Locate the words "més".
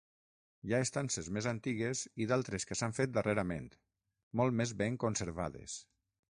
1.35-1.47, 4.63-4.75